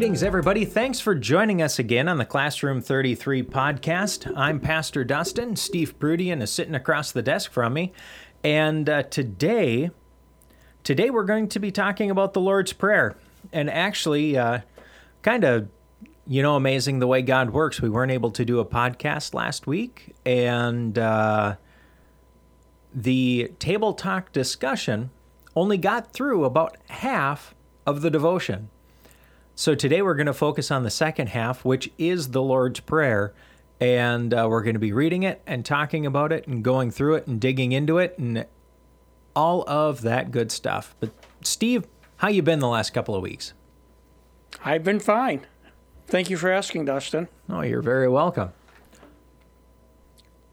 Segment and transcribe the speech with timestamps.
[0.00, 0.64] Greetings, everybody.
[0.64, 4.32] Thanks for joining us again on the Classroom 33 podcast.
[4.34, 5.56] I'm Pastor Dustin.
[5.56, 7.92] Steve Prudian is sitting across the desk from me.
[8.42, 9.90] And uh, today,
[10.84, 13.14] today we're going to be talking about the Lord's Prayer.
[13.52, 14.60] And actually, uh,
[15.20, 15.68] kind of,
[16.26, 17.82] you know, amazing the way God works.
[17.82, 20.14] We weren't able to do a podcast last week.
[20.24, 21.56] And uh,
[22.94, 25.10] the table talk discussion
[25.54, 27.54] only got through about half
[27.86, 28.70] of the devotion.
[29.60, 33.34] So today we're going to focus on the second half, which is the Lord's Prayer.
[33.78, 37.16] And uh, we're going to be reading it and talking about it and going through
[37.16, 38.46] it and digging into it and
[39.36, 40.94] all of that good stuff.
[40.98, 41.10] But
[41.42, 41.86] Steve,
[42.16, 43.52] how you been the last couple of weeks?
[44.64, 45.46] I've been fine.
[46.06, 47.28] Thank you for asking, Dustin.
[47.50, 48.54] Oh, you're very welcome.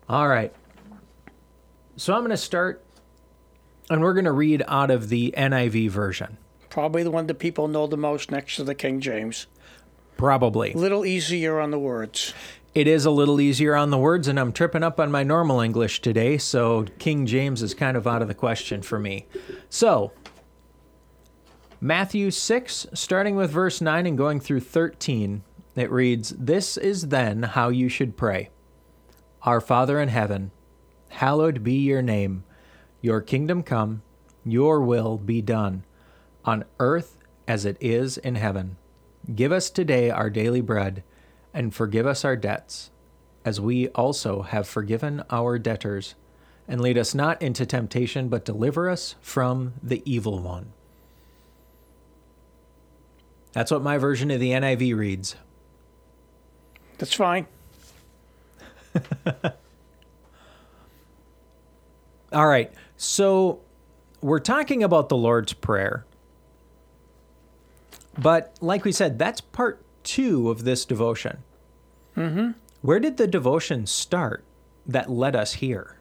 [0.10, 0.54] All right.
[1.96, 2.84] So I'm going to start
[3.90, 6.40] and we're going to read out of the NIV version.
[6.78, 9.48] Probably the one that people know the most next to the King James.
[10.16, 10.74] Probably.
[10.74, 12.36] A little easier on the words.
[12.76, 15.60] It is a little easier on the words, and I'm tripping up on my normal
[15.60, 19.26] English today, so King James is kind of out of the question for me.
[19.72, 20.12] So,
[21.82, 25.42] Matthew 6, starting with verse 9 and going through 13,
[25.76, 28.52] it reads This is then how you should pray
[29.42, 30.52] Our Father in heaven,
[31.10, 32.44] hallowed be your name.
[33.02, 34.04] Your kingdom come,
[34.46, 35.84] your will be done
[36.48, 37.17] on earth
[37.48, 38.77] as it is in heaven.
[39.35, 41.03] Give us today our daily bread,
[41.53, 42.90] and forgive us our debts,
[43.43, 46.15] as we also have forgiven our debtors.
[46.68, 50.73] And lead us not into temptation, but deliver us from the evil one.
[53.53, 55.35] That's what my version of the NIV reads.
[56.98, 57.48] That's fine.
[62.34, 62.71] All right.
[62.98, 63.62] So
[64.22, 66.06] we're talking about the Lord's Prayer.
[68.18, 71.44] But like we said, that's part two of this devotion.
[72.16, 72.52] Mm-hmm.
[72.81, 74.44] Where did the devotion start
[74.86, 75.97] that led us here?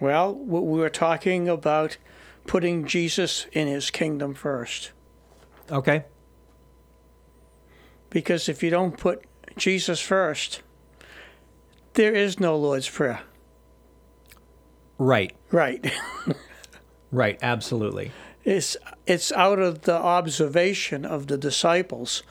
[0.00, 1.96] Well, we were talking about
[2.46, 4.92] putting Jesus in his kingdom first.
[5.70, 6.04] Okay.
[8.10, 9.24] Because if you don't put
[9.56, 10.62] Jesus first,
[11.94, 13.20] there is no Lord's Prayer.
[14.98, 15.34] Right.
[15.50, 15.92] Right.
[17.12, 18.12] right, absolutely.
[18.48, 22.22] It's, it's out of the observation of the disciples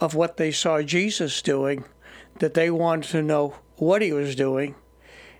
[0.00, 1.84] of what they saw Jesus doing
[2.40, 4.74] that they wanted to know what he was doing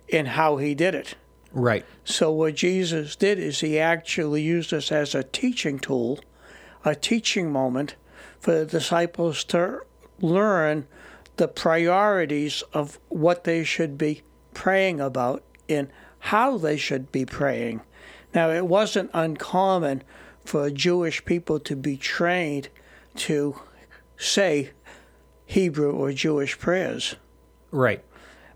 [0.09, 1.15] and how he did it.
[1.51, 1.85] Right.
[2.05, 6.21] So, what Jesus did is he actually used this as a teaching tool,
[6.85, 7.95] a teaching moment
[8.39, 9.81] for the disciples to
[10.21, 10.87] learn
[11.35, 14.21] the priorities of what they should be
[14.53, 15.89] praying about and
[16.19, 17.81] how they should be praying.
[18.33, 20.03] Now, it wasn't uncommon
[20.45, 22.69] for Jewish people to be trained
[23.15, 23.59] to
[24.17, 24.71] say
[25.45, 27.15] Hebrew or Jewish prayers.
[27.71, 28.03] Right.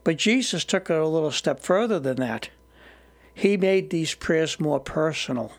[0.03, 2.49] But Jesus took it a little step further than that.
[3.33, 5.51] He made these prayers more personal.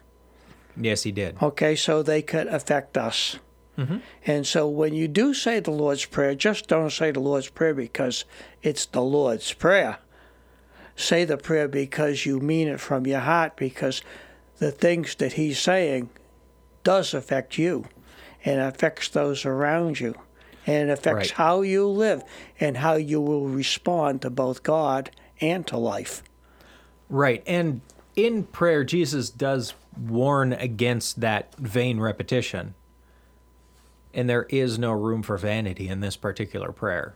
[0.76, 1.36] Yes, he did.
[1.42, 3.38] Okay, so they could affect us.
[3.76, 3.98] Mm-hmm.
[4.24, 7.74] And so when you do say the Lord's Prayer, just don't say the Lord's Prayer
[7.74, 8.24] because
[8.62, 9.98] it's the Lord's Prayer.
[10.96, 14.00] Say the prayer because you mean it from your heart, because
[14.58, 16.10] the things that He's saying
[16.84, 17.86] does affect you
[18.44, 20.14] and affects those around you
[20.66, 21.30] and it affects Right.
[21.32, 22.22] how you live
[22.58, 26.22] and how you will respond to both God and to life.
[27.08, 27.42] Right.
[27.46, 27.82] And
[28.16, 32.74] in prayer, Jesus does warn against that vain repetition.
[34.12, 37.14] And there is no room for vanity in this particular prayer.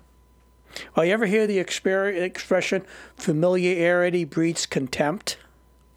[0.95, 2.85] Well, you ever hear the expression
[3.17, 5.39] familiarity breeds contempt?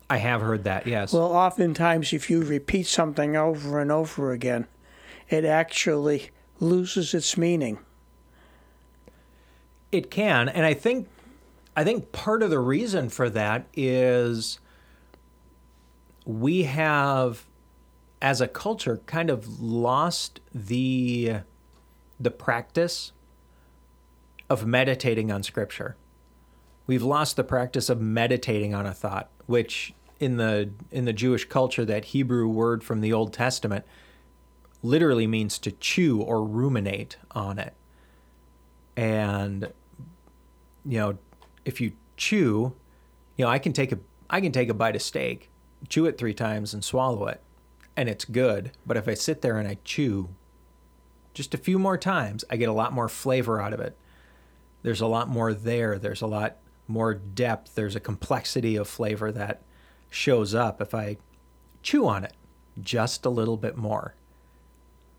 [0.10, 1.14] I have heard that, yes.
[1.14, 4.68] Well, oftentimes, if you repeat something over and over again,
[5.30, 7.80] it actually loses its meaning.
[9.92, 11.08] It can, and I think
[11.76, 14.60] I think part of the reason for that is
[16.26, 17.46] we have
[18.22, 21.38] as a culture kind of lost the
[22.20, 23.12] the practice
[24.50, 25.96] of meditating on scripture.
[26.86, 29.94] We've lost the practice of meditating on a thought, which
[30.24, 33.86] in the in the Jewish culture that Hebrew word from the Old Testament
[34.82, 37.74] literally means to chew or ruminate on it.
[38.96, 39.72] And
[40.86, 41.18] you know,
[41.66, 42.74] if you chew,
[43.38, 44.00] you know, I can take a
[44.30, 45.50] I can take a bite of steak,
[45.90, 47.42] chew it 3 times and swallow it,
[47.96, 50.30] and it's good, but if I sit there and I chew
[51.34, 53.98] just a few more times, I get a lot more flavor out of it.
[54.84, 55.98] There's a lot more there.
[55.98, 57.76] There's a lot more depth.
[57.76, 59.62] There's a complexity of flavor that
[60.14, 61.18] shows up if I
[61.82, 62.34] chew on it
[62.82, 64.16] just a little bit more.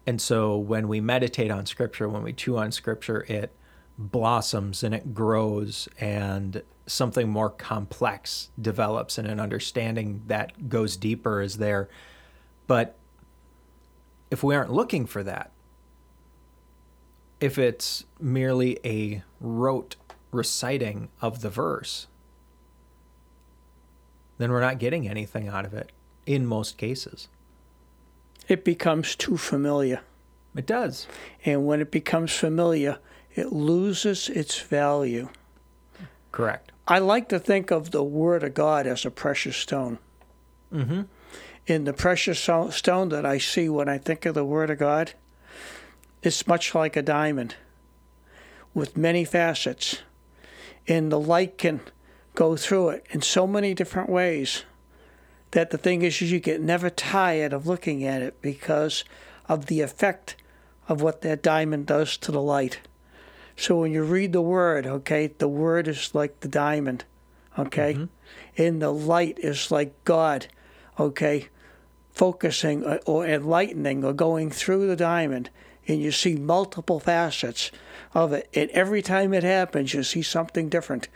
[0.07, 3.53] And so when we meditate on scripture, when we chew on scripture, it
[3.97, 11.41] blossoms and it grows and something more complex develops and an understanding that goes deeper
[11.41, 11.89] is there.
[12.67, 12.97] But
[14.31, 15.51] if we aren't looking for that,
[17.41, 19.97] if it's merely a rote
[20.31, 22.07] reciting of the verse,
[24.39, 25.93] then we're not getting anything out of it
[26.27, 27.29] in most cases.
[28.49, 30.01] It becomes too familiar.
[30.57, 31.07] It does.
[31.45, 32.99] And when it becomes familiar,
[33.35, 35.29] it loses its value.
[36.33, 36.73] Correct.
[36.87, 39.99] I like to think of the Word of God as a precious stone.
[40.73, 41.03] Mm-hmm.
[41.67, 45.15] In the precious stone that I see when I think of the Word of God,
[46.23, 47.55] it's much like a diamond
[48.75, 50.03] with many facets.
[50.87, 51.81] And the light can
[52.35, 54.65] go through it in so many different ways
[55.53, 59.05] that the thing is, is you get never tired of looking at it because
[59.49, 60.37] of the effect
[60.89, 62.81] of what that diamond does to the light.
[63.57, 67.05] So when you read the word, okay, the word is like the diamond,
[67.57, 68.05] okay, Mm-hmm.
[68.59, 70.49] and the light is like God,
[70.99, 71.49] okay,
[72.11, 75.51] focusing or- or enlightening or going through the diamond,
[75.87, 77.71] and you see multiple facets
[78.13, 78.49] of it.
[78.55, 81.09] And every time it happens, you see something different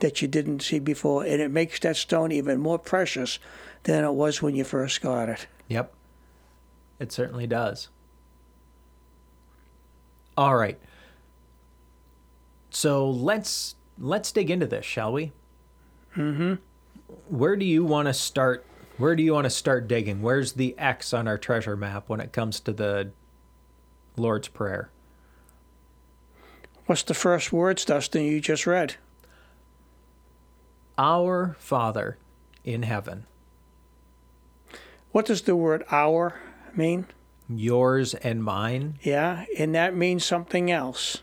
[0.00, 3.38] that you didn't see before, and it makes that stone even more precious
[3.84, 5.46] than it was when you first got it.
[5.68, 5.92] Yep.
[6.98, 7.88] It certainly does.
[10.36, 10.78] All right.
[12.70, 15.32] So let's let's dig into this, shall we?
[16.16, 16.54] Mm-hmm.
[17.28, 18.64] Where do you want to start?
[18.96, 20.22] Where do you want to start digging?
[20.22, 23.10] Where's the X on our treasure map when it comes to the
[24.16, 24.90] Lord's Prayer?
[26.86, 28.96] What's the first words, Dustin, you just read?
[30.96, 32.18] Our Father
[32.64, 33.26] in heaven,
[35.12, 36.40] What does the word our
[36.74, 37.06] mean?
[37.48, 38.98] yours and mine.
[39.02, 41.18] Yeah, and that means something else.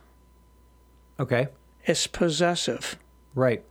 [1.19, 1.47] Okay.
[1.85, 2.97] It's possessive.
[3.33, 3.63] Right.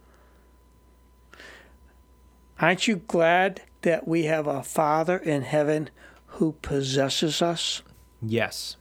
[2.60, 5.90] Aren't you glad that we have a Father in heaven
[6.26, 7.82] who possesses us?
[8.20, 8.76] Yes.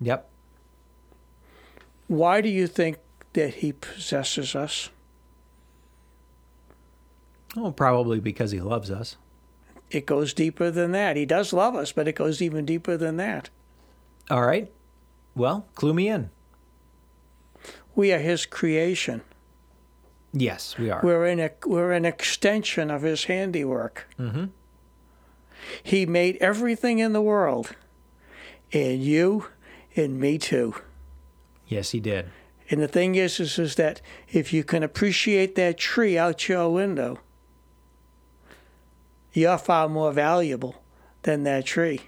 [0.00, 0.28] Yep.
[2.06, 2.98] Why do you think
[3.32, 4.90] that he possesses us?
[7.56, 9.16] Oh, probably because he loves us.
[9.90, 11.16] It goes deeper than that.
[11.16, 13.50] He does love us, but it goes even deeper than that.
[14.30, 14.70] All right.
[15.34, 16.30] Well, clue me in.
[17.94, 19.22] We are his creation.
[20.32, 21.00] Yes, we are.
[21.02, 24.06] We're in a, we're an extension of his handiwork.
[24.18, 24.46] mm-hmm.
[25.82, 27.74] He made everything in the world,
[28.72, 29.46] and you
[29.96, 30.74] and me too.
[31.66, 32.30] Yes, he did.
[32.70, 36.72] And the thing is, is, is that if you can appreciate that tree out your
[36.72, 37.18] window,
[39.36, 40.82] you're far more valuable
[41.22, 42.00] than that tree.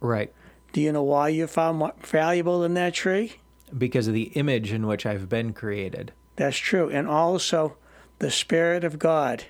[0.00, 0.32] Right.
[0.72, 3.36] Do you know why you're far more valuable than that tree?
[3.76, 6.12] Because of the image in which I've been created.
[6.36, 6.88] That's true.
[6.88, 7.76] And also,
[8.18, 9.44] the Spirit of God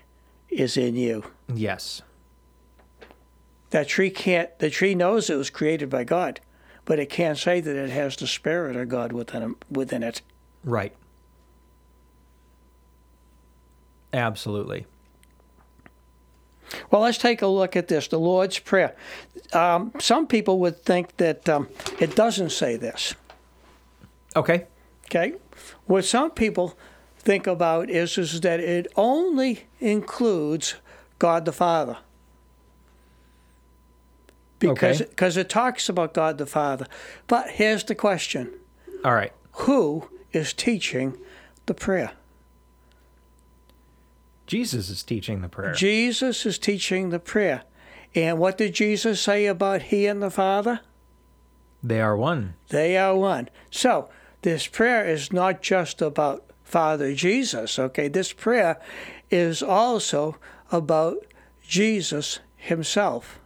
[0.48, 1.24] is in you.
[1.52, 2.00] Yes.
[3.70, 6.40] That tree can't, the tree knows it was created by God,
[6.84, 10.22] but it can't say that it has the Spirit of God within, within it.
[10.64, 10.94] Right.
[14.12, 14.86] Absolutely.
[16.90, 18.94] Well, let's take a look at this the Lord's Prayer.
[19.52, 21.68] Um, some people would think that um,
[22.00, 23.14] it doesn't say this.
[24.34, 24.66] Okay.
[25.06, 25.34] Okay?
[25.86, 26.76] What some people
[27.18, 30.74] think about is, is that it only includes
[31.18, 31.98] God the Father.
[34.58, 35.10] Because Okay.
[35.10, 36.86] because it talks about God the Father.
[37.26, 38.52] But here's the question
[39.04, 39.32] All right.
[39.52, 41.16] Who is teaching
[41.66, 42.12] the prayer?
[44.46, 45.72] Jesus is teaching the prayer.
[45.72, 47.62] Jesus is teaching the prayer.
[48.14, 50.80] And what did Jesus say about He and the Father?
[51.82, 52.54] they are one.
[52.70, 53.48] They are one.
[53.70, 54.08] So
[54.42, 58.08] this prayer is not just about Father Jesus, okay?
[58.08, 58.80] This prayer
[59.30, 60.36] is also
[60.72, 61.18] about
[61.64, 63.38] Jesus himself.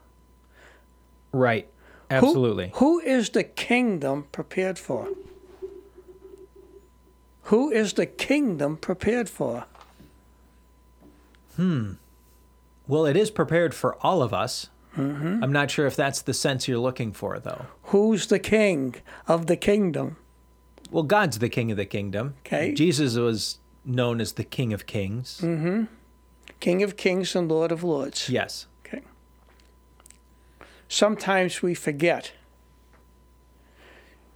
[1.32, 1.68] Right.
[2.08, 2.70] Who- Absolutely.
[2.74, 5.08] who is the kingdom prepared for?
[7.44, 9.66] Who is the kingdom prepared for?
[11.58, 14.68] Well, it is prepared for all of us.
[14.96, 15.44] Mm-hmm.
[15.44, 17.66] I'm not sure if that's the sense you're looking for, though.
[17.84, 18.96] Who's the king
[19.28, 20.16] of the kingdom?
[20.90, 22.34] Well, God's the king of the kingdom.
[22.44, 22.72] Okay.
[22.74, 25.40] Jesus was known as the King of Kings.
[25.42, 25.84] Mm-hmm.
[26.58, 28.28] King of kings and Lord of lords.
[28.28, 28.66] Yes.
[28.84, 29.02] Okay.
[30.88, 32.32] Sometimes we forget.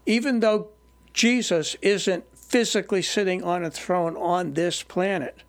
[0.06, 0.68] Even though
[1.12, 5.42] Jesus isn't physically sitting on a throne on this planet,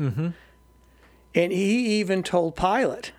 [0.00, 0.28] Mm-hmm.
[1.34, 3.12] And he even told Pilate,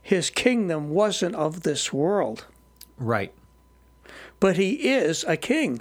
[0.00, 2.46] his kingdom wasn't of this world,
[2.96, 3.32] Right.
[4.40, 5.80] but he is a king.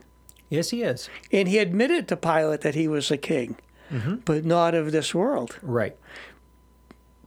[0.50, 1.10] Yes, he is.
[1.32, 3.58] And he admitted to Pilate that he was a king,
[3.92, 4.16] mm-hmm.
[4.26, 5.58] but not of this world.
[5.62, 5.98] Right.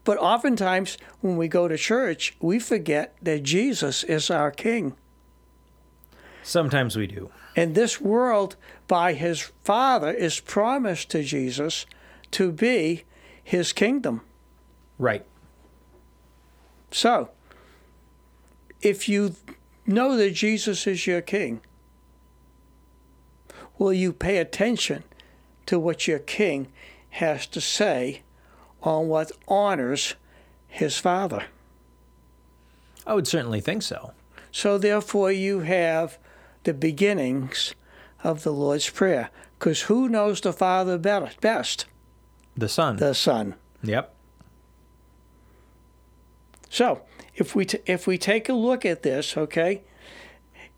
[0.04, 4.94] But oftentimes, when we go to church, we forget that Jesus is our king.
[6.42, 7.30] Sometimes we do.
[7.54, 8.56] And this world,
[8.88, 11.84] by his Father, is promised to Jesus
[12.30, 13.04] to be
[13.50, 14.20] his kingdom.
[14.96, 15.26] Right.
[16.92, 17.30] So,
[18.80, 19.34] if you
[19.84, 21.60] know that Jesus is your king,
[23.76, 25.02] will you pay attention
[25.66, 26.68] to what your king
[27.10, 28.22] has to say
[28.84, 30.14] on what honors
[30.68, 31.46] his Father?
[33.04, 34.12] I would certainly think so.
[34.52, 36.18] So, therefore, you have
[36.62, 37.74] the beginnings
[38.22, 39.30] of the Lord's Prayer.
[39.58, 41.86] Because who knows the Father better, best?
[42.56, 42.96] The Son.
[42.96, 43.54] The Son.
[43.82, 44.14] yep.
[46.68, 47.02] So,
[47.34, 49.82] if we, t- if we take a look at this, okay,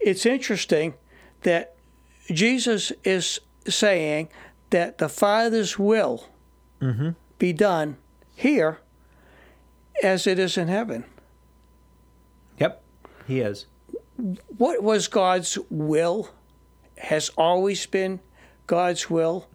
[0.00, 0.94] it's interesting
[1.42, 1.76] that
[2.30, 4.28] Jesus is saying
[4.70, 6.28] that the Father's will
[6.80, 7.10] mm-hmm.
[7.38, 7.96] be done
[8.34, 8.78] here
[10.02, 11.04] as it is in heaven.
[12.58, 12.82] Yep.
[13.26, 13.66] He is.
[14.56, 16.30] What was God's will?
[16.98, 18.20] Has always been
[18.66, 19.48] God's will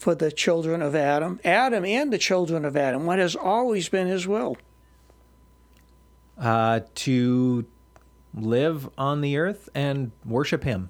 [0.00, 1.38] for the children of Adam.
[1.44, 3.04] Adam and the children of Adam.
[3.06, 4.56] What has always been his will?
[6.38, 7.66] Uh, to
[8.34, 10.88] live on the earth and worship Him.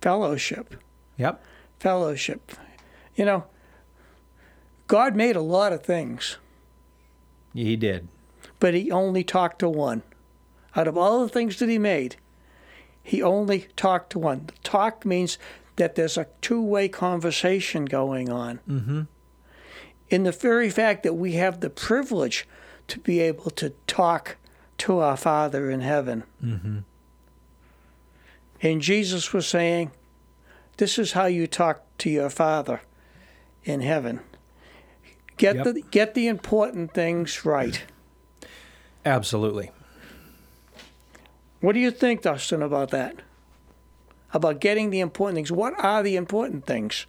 [0.00, 0.74] Fellowship.
[1.16, 1.44] Yep.
[1.78, 2.52] Fellowship.
[3.14, 3.44] You know,
[4.88, 6.38] God made a lot of things,
[7.54, 8.08] He did.
[8.58, 10.02] but he only talked to one.
[10.74, 12.16] Out of all the things that he made,
[13.02, 14.50] he only talked to one.
[14.64, 15.38] Talk means
[15.80, 18.60] that there's a two way conversation going on.
[18.68, 19.00] Mm-hmm.
[20.10, 22.46] in the very fact that we have the privilege
[22.88, 24.36] to be able to talk
[24.76, 26.24] to our Father in heaven.
[26.44, 26.78] Mm-hmm.
[28.60, 29.90] And Jesus was saying,
[30.76, 32.80] This is how you talk to your Father
[33.64, 34.20] in heaven.
[35.36, 35.64] Get Yep.
[35.64, 37.82] the get the important things right.
[39.06, 39.70] Absolutely.
[41.60, 43.16] What do you think, Dustin, about that?
[44.32, 45.50] About getting the important things.
[45.52, 47.06] What are the important things?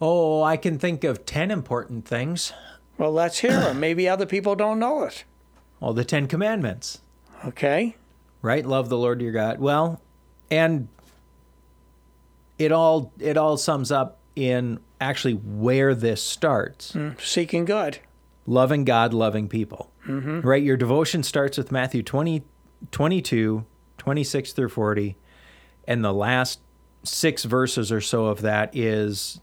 [0.00, 2.52] Oh, I can think of 10 important things.
[2.98, 3.80] Well, let's hear them.
[3.80, 5.24] Maybe other people don't know it.
[5.80, 7.00] Well, the 10 commandments,
[7.44, 7.96] Okay?
[8.40, 8.64] right?
[8.66, 9.58] Love the Lord your God.
[9.60, 10.00] Well,
[10.50, 10.88] and
[12.58, 16.92] it all it all sums up in actually where this starts.
[16.92, 17.98] Mm, Seeking God.
[18.46, 19.90] Loving God, loving people.
[20.04, 20.62] Right?
[20.62, 22.42] Your devotion starts with Matthew 20,
[22.90, 23.64] 22,
[23.98, 25.16] 26 through 40.
[25.86, 26.60] And the last
[27.04, 29.40] six verses or so of that is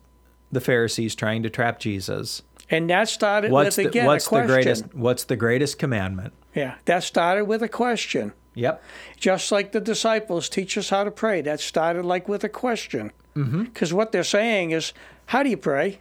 [0.52, 2.42] the Pharisees trying to trap Jesus.
[2.70, 6.34] And that started What's with, the, again, what's a the greatest what's the greatest commandment?
[6.54, 8.34] Yeah, that started with a question.
[8.56, 8.84] Yep.
[9.18, 11.42] Just like the disciples teach us how to pray.
[11.42, 13.12] That started like with a question.
[13.36, 13.64] Mm-hmm.
[13.64, 14.94] Because what they're saying is,
[15.28, 16.00] how do you pray?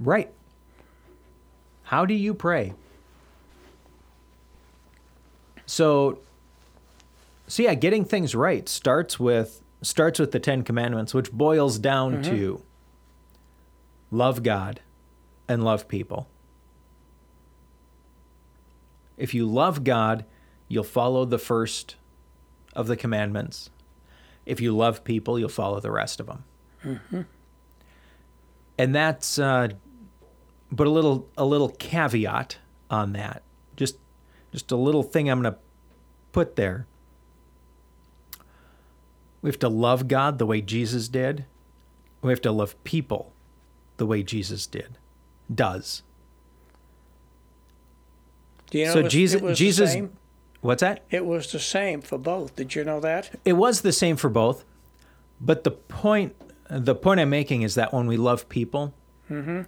[0.00, 0.30] Right.
[1.84, 2.74] How do you pray?
[5.72, 6.18] So
[7.46, 12.22] so yeah, getting things right starts with starts with the 10 commandments which boils down
[12.24, 12.62] to
[14.10, 14.80] love God
[15.48, 16.28] and love people.
[19.16, 20.26] If you love God,
[20.68, 21.96] you'll follow the first
[22.74, 23.70] of the commandments.
[24.44, 26.44] If you love people, you'll follow the rest of them.
[28.76, 29.68] And that's uh,
[30.70, 32.58] but a little a little caveat
[32.90, 33.42] on that.
[33.74, 33.96] Just
[34.52, 35.58] just a little thing I'm going to
[36.32, 36.86] put there.
[39.40, 41.44] We have to love God the way Jesus did.
[42.22, 43.32] We have to love people
[43.96, 44.98] the way Jesus did.
[45.52, 46.02] Does.
[48.70, 50.10] Do you know so was, Jesus Jesus?
[50.60, 51.04] What's that?
[51.10, 52.54] It was the same for both.
[52.54, 53.38] Did you know that?
[53.44, 54.64] It was the same for both.
[55.40, 56.36] But the point
[56.70, 58.94] the point I'm making is that when we love people,
[59.30, 59.62] mm-hmm.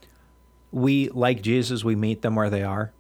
[0.72, 2.92] we like Jesus, we meet them where they are.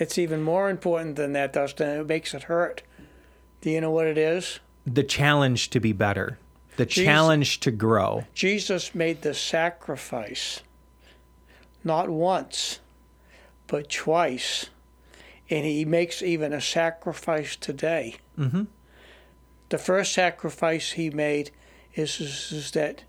[0.00, 1.88] It's even more important than that, Dustin.
[2.00, 2.82] It makes it hurt.
[3.60, 4.58] Do you know what it is?
[4.86, 6.38] the challenge to be better,
[6.76, 8.24] the Jesus- challenge to grow.
[8.32, 10.62] Jesus made the sacrifice
[11.84, 12.80] not once,
[13.66, 14.70] but twice.
[15.50, 18.16] And he makes even a sacrifice today.
[18.38, 18.68] Mhm.
[19.68, 21.50] The first sacrifice he made
[21.94, 23.04] is, is, is that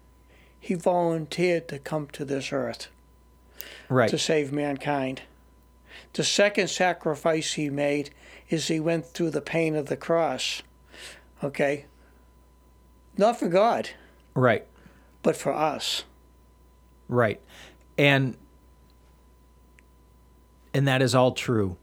[0.59, 2.89] he volunteered to come to this earth
[3.89, 4.09] Right.
[4.09, 5.21] to save mankind.
[6.13, 8.11] The second sacrifice he made
[8.49, 10.61] is he went through the pain of the cross.
[11.43, 11.85] Okay?
[13.17, 13.89] Not for God,
[14.33, 14.65] right.
[15.21, 16.03] but for us.
[17.07, 17.41] Right.
[17.97, 18.37] And
[20.73, 21.77] And that is all true.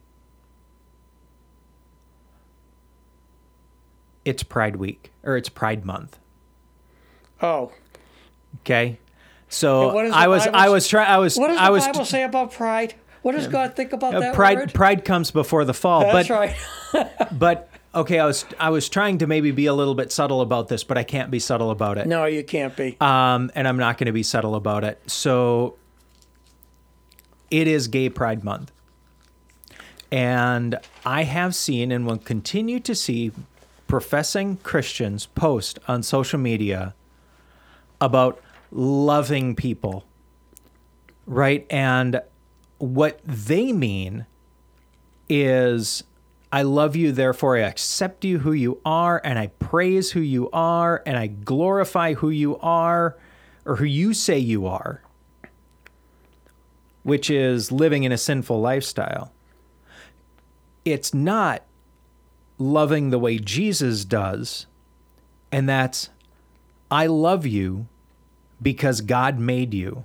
[4.25, 6.19] It's Pride Week, or it's Pride Month.
[7.41, 7.73] Oh,
[8.61, 8.99] Okay.
[9.49, 11.67] So And what does the I was, I was trying, I was, what does I
[11.67, 12.95] the was, Bible say about pride?
[13.23, 14.75] What does God think about uh, that pride, word?
[14.75, 16.01] pride comes before the fall.
[16.01, 16.55] That's but,
[16.95, 17.29] right.
[17.39, 20.69] but okay, I was, I was trying to maybe be a little bit subtle about
[20.69, 22.07] this, but I can't be subtle about it.
[22.07, 22.97] No, you can't be.
[23.01, 25.03] um, and I'm not going to be subtle about it.
[25.11, 25.77] So
[27.51, 28.73] it is Gay Pride Month.
[30.11, 33.33] And I have seen and will continue to see
[33.87, 36.95] professing Christians post on social media
[38.01, 40.05] about loving people,
[41.27, 41.67] right?
[41.69, 42.23] And
[42.79, 44.27] what they mean
[45.29, 46.05] is
[46.51, 50.49] I love you, therefore I accept you who you are, and I praise who you
[50.51, 53.17] are, and I glorify who you are,
[53.67, 55.03] or who you say you are,
[57.03, 59.31] which is living in a sinful lifestyle.
[60.87, 61.65] It's not
[62.57, 64.67] loving the way Jesus does,
[65.53, 66.09] and that's
[66.91, 67.89] I love you
[68.63, 70.05] because God made you.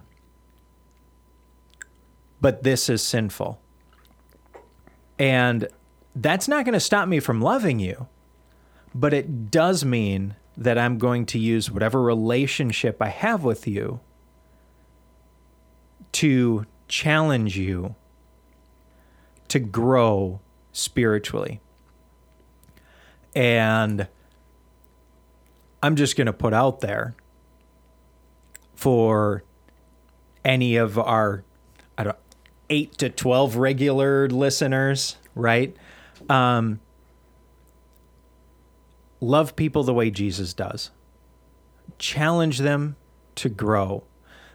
[2.44, 3.62] But this is sinful.
[5.18, 5.70] And
[6.14, 8.10] that's not going to stop me from loving you,
[8.94, 14.02] but it does mean that I'm going to use whatever relationship I have with you
[16.12, 17.96] to challenge you
[19.48, 20.42] to grow
[20.74, 21.62] spiritually.
[23.34, 24.10] And
[25.82, 27.16] I'm just going to put out there
[28.76, 29.46] for
[30.44, 31.46] any of our
[31.98, 32.18] I don't
[32.74, 35.77] 8 to 12 regular listeners, right?
[36.27, 36.80] Um
[39.20, 40.89] love people the way Jesus does.
[42.00, 42.96] Challenge them
[43.36, 44.03] to grow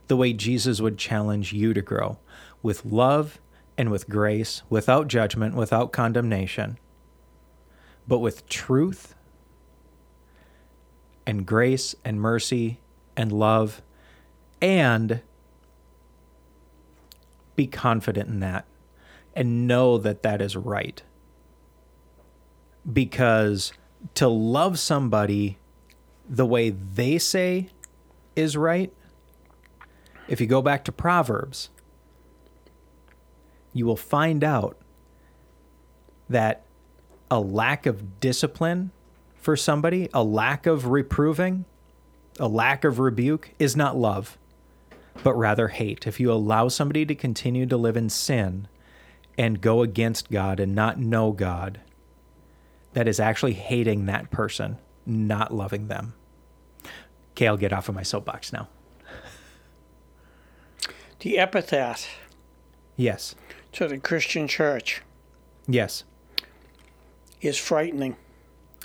[0.08, 2.18] the way Jesus would challenge you to grow
[2.60, 3.38] with love
[3.76, 6.76] and with grace, without judgment, without condemnation,
[8.08, 9.14] but with truth
[11.24, 12.80] and grace and mercy
[13.16, 13.80] and love
[14.60, 15.20] and
[17.58, 18.64] be confident in that
[19.34, 21.02] and know that that is right.
[22.90, 23.72] Because
[24.14, 25.58] to love somebody
[26.28, 27.68] the way they say
[28.36, 28.92] is right,
[30.28, 31.70] if you go back to Proverbs,
[33.72, 34.76] you will find out
[36.28, 36.62] that
[37.28, 38.92] a lack of discipline
[39.34, 41.64] for somebody, a lack of reproving,
[42.38, 44.38] a lack of rebuke is not love,
[45.22, 46.06] but rather hate.
[46.06, 48.68] If you allow somebody to continue to live in sin
[49.36, 51.80] and go against God and not know God,
[52.92, 56.14] that is actually hating that person, not loving them.
[57.32, 58.68] Okay, I'll get off of my soapbox now.
[61.20, 62.08] the epithet
[62.96, 63.34] Yes.
[63.72, 65.02] to the Christian church
[65.66, 66.04] Yes,
[67.40, 68.16] is frightening.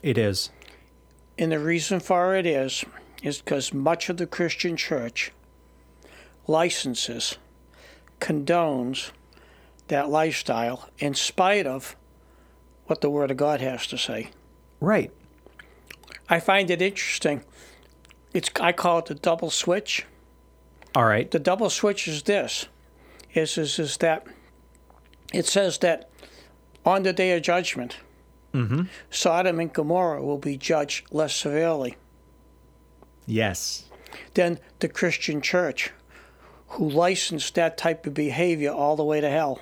[0.01, 0.49] it is.
[1.37, 2.83] And the reason for it is,
[3.23, 5.31] is because much of the Christian church
[6.47, 7.37] licenses,
[8.19, 9.11] condones
[9.87, 11.95] that lifestyle in spite of
[12.85, 14.29] what the Word of God has to say.
[14.79, 15.11] Right.
[16.29, 17.43] I find it interesting.
[18.33, 20.05] It's I call it the double switch.
[20.95, 21.29] All right.
[21.29, 22.67] The double switch is this:
[23.33, 24.25] is is is that
[25.33, 26.09] it says that
[26.85, 27.97] on the day of judgment,
[28.53, 28.83] mm-hmm.
[29.09, 31.97] Sodom and Gomorrah will be judged less severely
[33.25, 33.85] Yes.
[34.33, 35.91] than the Christian church,
[36.73, 39.59] who licensed that type of behavior all the way to hell.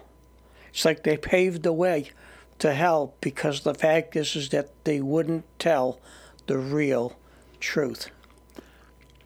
[0.69, 2.11] It's like they paved the way
[2.59, 5.99] to hell because the fact is is that they wouldn't tell
[6.47, 7.17] the real
[7.59, 8.09] truth.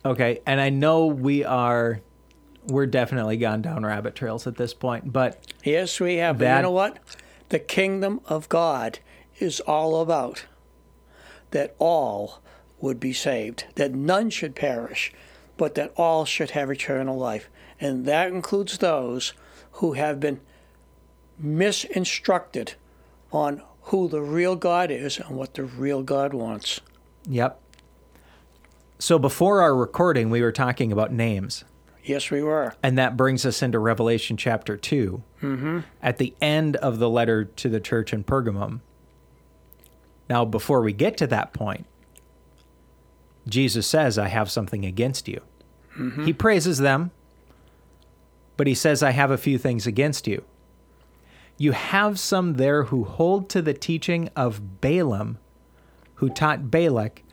[0.04, 2.02] Okay, and I know we are
[2.67, 6.39] we're definitely gone down rabbit trails at this point, but Yes, we have.
[6.39, 6.98] But you know what?
[7.50, 9.00] The kingdom of God
[9.39, 10.45] is all about
[11.52, 12.41] that all
[12.82, 15.13] would be saved, that none should perish,
[15.58, 17.50] but that all should have eternal life.
[17.80, 19.34] And that includes those
[19.74, 20.40] who have been
[21.42, 22.76] misinstructed
[23.32, 26.82] on who the real God is and what the real God wants.
[27.28, 27.60] yep.
[28.98, 31.66] So before our recording, we were talking about names,
[32.02, 32.74] Yes, we were.
[32.82, 35.22] and that brings us into Revelation chapter 2.
[35.42, 35.80] Mm-hmm.
[36.02, 38.80] At the end of the letter to the church in Pergamum.
[40.30, 41.86] Now, before we get to that point,
[43.48, 45.42] Jesus says, I have something against you.
[46.24, 47.12] He praises them,
[48.58, 50.44] but he says, I have a few things against you.
[51.58, 55.38] You have some there who hold to the teaching of Balaam,
[56.15, 57.24] who taught Balak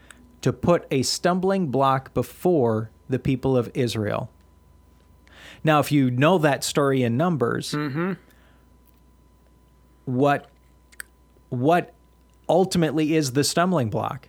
[0.42, 4.30] to put a stumbling block before the people of Israel.
[5.64, 8.12] Now, if you know that story in Numbers, mm-hmm.
[10.04, 10.48] what
[11.48, 11.92] what
[12.48, 14.28] ultimately is the stumbling block.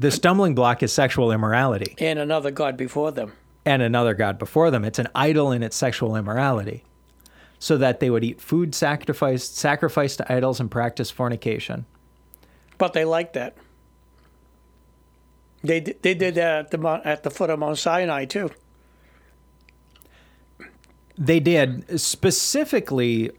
[0.00, 3.32] The stumbling block is sexual immorality And another God before them.
[3.68, 4.82] And another god before them.
[4.82, 6.84] It's an idol in its sexual immorality.
[7.58, 11.84] So that they would eat food sacrificed sacrificed to idols and practice fornication.
[12.78, 13.56] But they liked that.
[15.62, 18.52] They, they did that at the, at the foot of Mount Sinai, too.
[21.18, 23.32] They did specifically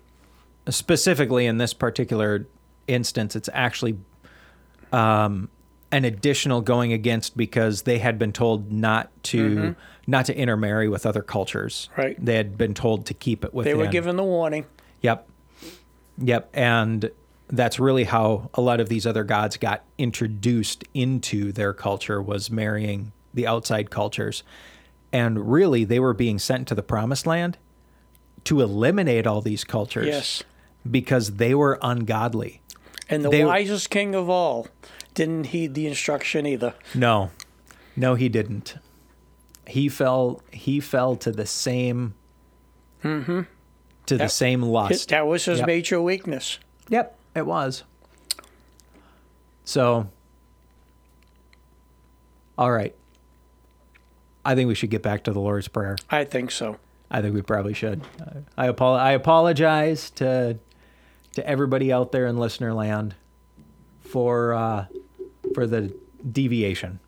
[0.67, 2.45] specifically in this particular
[2.87, 3.97] instance it's actually
[4.91, 5.49] um,
[5.91, 9.71] an additional going against because they had been told not to mm-hmm.
[10.07, 11.89] not to intermarry with other cultures.
[11.97, 12.23] Right.
[12.23, 14.65] They had been told to keep it with They were given the warning.
[15.01, 15.27] Yep.
[16.19, 16.49] Yep.
[16.53, 17.11] And
[17.47, 22.51] that's really how a lot of these other gods got introduced into their culture was
[22.51, 24.43] marrying the outside cultures.
[25.11, 27.57] And really they were being sent to the promised land
[28.45, 30.43] to eliminate all these cultures Yes.
[30.89, 32.61] because they were ungodly.
[33.09, 34.67] And the They- wisest king of all
[35.13, 36.73] didn't heed the instruction either.
[36.95, 37.31] No.
[37.95, 38.75] No, he didn't.
[39.67, 42.13] He fell he fell to the same
[43.03, 43.45] to
[44.07, 45.09] the same lust.
[45.09, 45.67] That was his Yep.
[45.67, 46.59] major weakness.
[46.89, 47.83] Yep, it was.
[49.63, 50.09] So,
[52.57, 52.95] all right.
[54.43, 55.97] I think we should get back to the Lord's Prayer.
[56.09, 56.77] I think so.
[57.11, 58.01] I think we probably should.
[58.19, 60.57] Uh, I apol- I apologize to
[61.33, 63.15] to everybody out there in listener land
[64.01, 64.85] for uh,
[65.53, 65.93] for the
[66.31, 66.99] deviation.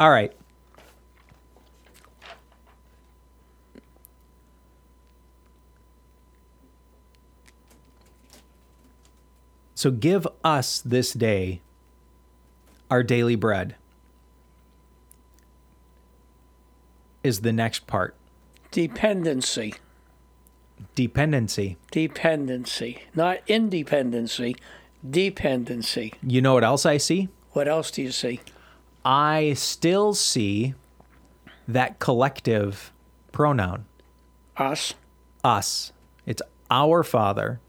[0.00, 0.32] All right.
[9.74, 11.60] So give us this day
[12.90, 13.76] our daily bread.
[17.22, 18.16] Is the next part.
[18.70, 19.74] Dependency.
[20.94, 21.76] Dependency.
[21.90, 23.02] Dependency.
[23.14, 24.56] Not independency.
[25.08, 26.14] Dependency.
[26.22, 27.28] You know what else I see?
[27.52, 28.40] What else do you see?
[29.04, 30.74] I still see
[31.66, 32.92] that collective
[33.32, 33.84] pronoun,
[34.56, 34.94] Us.
[35.44, 35.92] us.
[36.26, 37.60] It's our Father.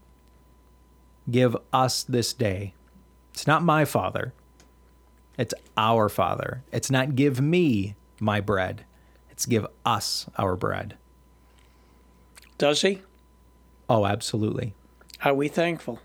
[1.30, 2.74] Give us this day.
[3.32, 4.32] It's not my Father.
[5.38, 6.62] It's our Father.
[6.72, 8.84] It's not give me my bread.
[9.30, 10.96] It's give us our bread.
[12.58, 13.00] Does he?
[13.88, 14.74] Oh, absolutely.
[15.24, 16.00] Are we thankful?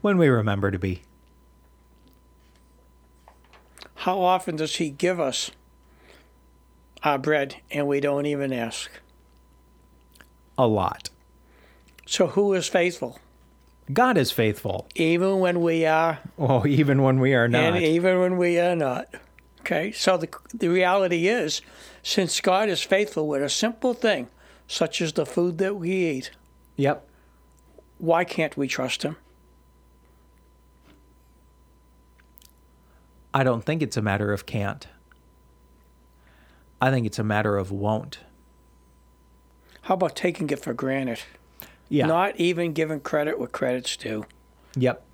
[0.00, 1.02] When we remember to be.
[4.00, 5.50] How often does he give us
[7.02, 8.90] our bread and we don't even ask?
[10.56, 11.10] A lot.
[12.06, 13.18] So who is faithful?
[13.92, 14.86] God is faithful.
[14.94, 17.74] Even when we are, Oh, even when we are not.
[17.74, 19.08] and even when we are not.
[19.60, 21.60] Okay, so the, the reality is,
[22.02, 24.28] since God is faithful with a simple thing,
[24.66, 26.30] such as the food that we eat,
[26.76, 27.06] Yep.
[27.98, 29.16] why can't we trust him?
[33.32, 34.86] I don't think it's a matter of can't.
[36.80, 38.20] I think it's a matter of won't.
[39.82, 41.20] How about taking it for granted?
[41.88, 42.06] Yeah.
[42.06, 44.24] Not even giving credit where credit's due.
[44.76, 45.04] yep.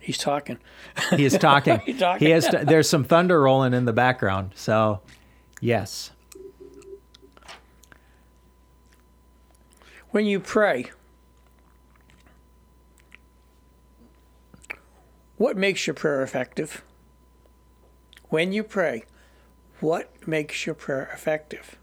[0.00, 0.58] He's talking.
[1.14, 1.78] He is talking.
[1.84, 2.26] He's talking.
[2.26, 2.48] He has.
[2.62, 4.52] there's some thunder rolling in the background.
[4.54, 5.02] So,
[5.60, 6.10] yes.
[10.10, 10.86] When you pray,
[15.40, 16.82] what makes your prayer effective?
[18.28, 19.04] When you pray,
[19.80, 21.78] what makes your prayer effective?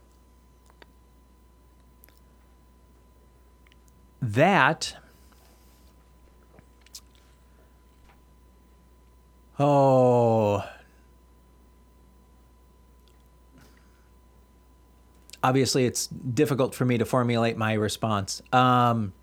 [4.22, 4.96] That.
[9.58, 10.64] Oh.
[15.44, 18.44] Obviously, it's difficult for me to formulate my response.
[18.54, 19.14] Um,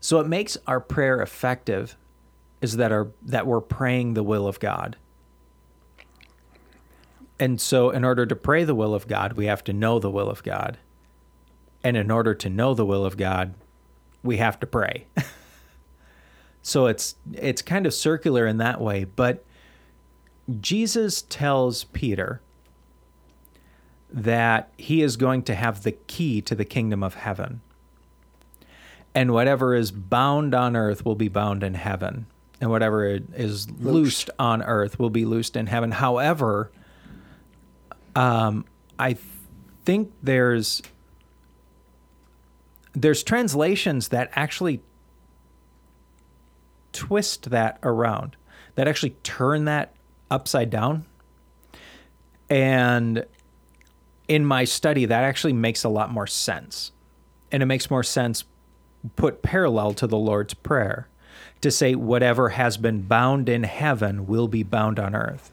[0.00, 1.98] so, it makes our prayer effective
[2.60, 4.96] is that our that we're praying the will of God.
[7.38, 10.10] And so, in order to pray the will of God, we have to know the
[10.10, 10.78] will of God.
[11.82, 13.54] And in order to know the will of God,
[14.22, 15.06] we have to pray.
[16.62, 19.44] so it's it's kind of circular in that way, but
[20.60, 22.40] Jesus tells Peter
[24.12, 27.60] that he is going to have the key to the kingdom of heaven.
[29.14, 32.26] And whatever is bound on earth will be bound in heaven,
[32.60, 35.90] and whatever is loosed on earth will be loosed in heaven.
[35.92, 36.70] However,
[38.14, 38.64] um,
[38.98, 39.16] I
[39.84, 40.82] think there's
[42.92, 44.80] there's translations that actually
[46.92, 48.36] twist that around,
[48.74, 49.94] that actually turn that
[50.30, 51.06] upside down.
[52.50, 53.24] And
[54.26, 56.92] in my study, that actually makes a lot more sense.
[57.52, 58.44] and it makes more sense
[59.16, 61.08] put parallel to the Lord's Prayer
[61.60, 65.52] to say, whatever has been bound in heaven will be bound on earth,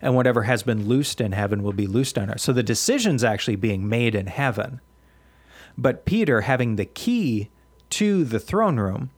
[0.00, 2.40] and whatever has been loosed in heaven will be loosed on earth.
[2.40, 4.80] So the decision's actually being made in heaven.
[5.78, 7.50] But Peter, having the key
[7.90, 9.10] to the throne room,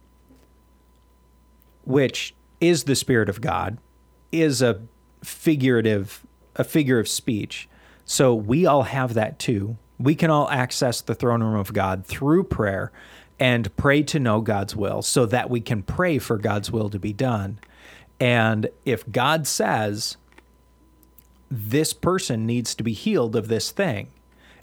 [1.85, 3.79] which is the Spirit of God,
[4.33, 4.83] is a
[5.22, 7.68] figurative, a figure of speech.
[8.05, 9.77] So we all have that too.
[9.99, 12.92] We can all access the throne room of God through prayer
[13.38, 16.99] and pray to know God's will so that we can pray for God's will to
[16.99, 17.59] be done.
[18.18, 20.16] And if God says,
[21.51, 24.09] this person needs to be healed of this thing,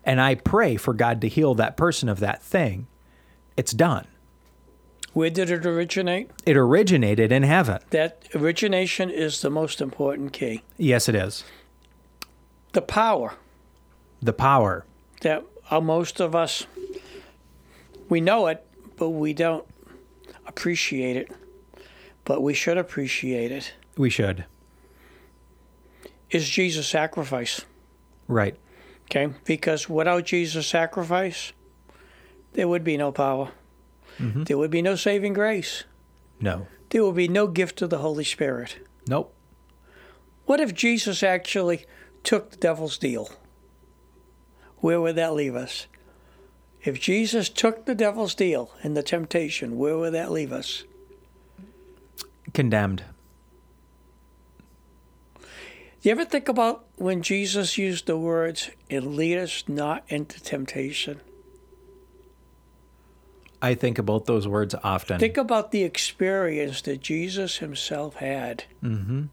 [0.03, 2.87] and I pray for God to heal that person of that thing,
[3.55, 4.07] it's done.
[5.13, 6.31] Where did it originate?
[6.45, 7.79] It originated in heaven.
[7.91, 10.63] That origination is the most important key.
[10.77, 11.43] Yes, it is.
[12.71, 13.35] The power
[14.23, 14.85] The power.
[15.21, 16.65] that uh, most of us,
[18.13, 18.63] we know it,
[18.95, 19.65] but we don't
[20.45, 21.31] appreciate it.
[22.25, 23.73] But we should appreciate it.
[23.97, 24.45] We should.
[26.29, 27.65] Is Jesus' sacrifice.
[28.27, 28.55] Right.
[29.05, 29.33] Okay?
[29.45, 31.53] Because without Jesus' sacrifice,
[32.51, 33.49] there would be no power.
[34.19, 34.43] Mm-hmm.
[34.43, 35.83] There would be no saving grace.
[36.39, 36.67] No.
[36.91, 38.77] There would be no gift of the Holy Spirit.
[39.07, 39.33] Nope.
[40.45, 41.87] What if Jesus actually
[42.23, 43.31] took the devil's deal?
[44.77, 45.87] Where would that leave us?
[46.83, 50.83] If Jesus took the devil's deal in the temptation, where would that leave us?
[52.53, 53.05] Condemned.
[55.39, 60.43] Do you ever think about when Jesus used the words, and lead us not into
[60.43, 61.21] temptation?
[63.61, 65.19] I think about those words often.
[65.19, 68.65] Think about the experience that Jesus himself had.
[68.83, 69.27] Mm-hmm.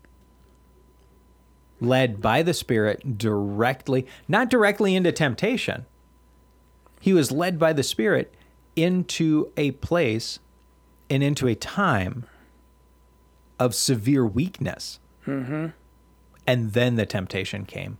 [1.81, 5.87] Led by the Spirit directly, not directly into temptation.
[7.01, 8.33] He was led by the Spirit
[8.77, 10.39] into a place
[11.09, 12.27] and into a time
[13.59, 15.01] of severe weakness.
[15.27, 15.69] Mm-hmm.
[16.47, 17.99] And then the temptation came.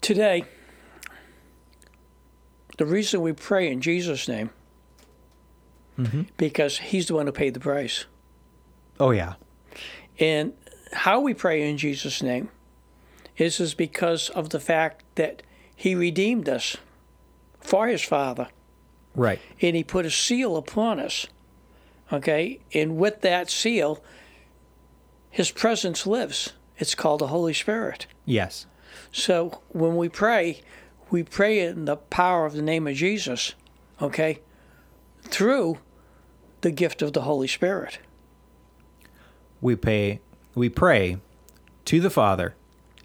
[0.00, 0.44] Today,
[2.76, 4.50] the reason we pray in Jesus' name,
[6.36, 8.04] because he's the one who paid the price.
[9.00, 9.34] Oh, yeah.
[10.18, 10.52] And
[10.92, 12.50] how we pray in Jesus' name
[13.36, 15.42] is, is because of the fact that
[15.74, 16.76] he redeemed us
[17.60, 18.48] for his Father
[19.14, 19.40] Right.
[19.60, 21.26] and he put a seal upon us.
[22.12, 22.60] Okay?
[22.72, 24.02] And with that seal,
[25.30, 26.52] his presence lives.
[26.78, 28.06] It's called the Holy Spirit.
[28.24, 28.66] Yes.
[29.12, 30.60] So when we pray,
[31.10, 33.54] we pray in the power of the name of Jesus,
[34.00, 34.40] okay,
[35.22, 35.78] through
[36.60, 37.98] the gift of the Holy Spirit.
[39.60, 40.20] We pay
[40.54, 41.18] we pray
[41.86, 42.54] to the Father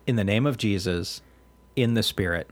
[0.09, 1.21] in the name of Jesus
[1.75, 2.49] in the Spirit.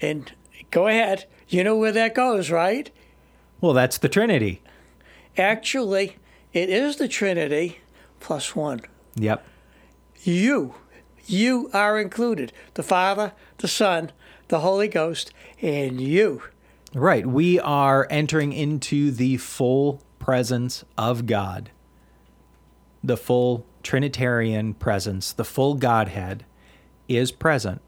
[0.00, 0.32] And
[0.70, 2.90] go ahead, you know where that goes, right?
[3.60, 4.62] Well, that's the Trinity.
[5.36, 6.16] Actually,
[6.52, 7.80] it is the Trinity
[8.20, 8.80] plus one.
[9.16, 9.44] Yep.
[10.22, 10.76] You,
[11.26, 14.12] you are included the Father, the Son,
[14.48, 16.42] the Holy Ghost, and you.
[16.94, 17.26] Right.
[17.26, 21.70] We are entering into the full presence of God,
[23.02, 26.44] the full Trinitarian presence, the full Godhead
[27.18, 27.80] is present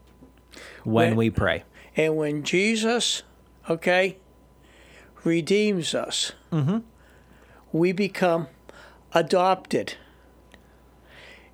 [0.83, 1.63] when When- we pray.
[1.95, 3.21] And when Jesus,
[3.69, 4.17] okay,
[5.23, 6.79] redeems us, mm-hmm.
[7.71, 8.47] we become
[9.13, 9.93] adopted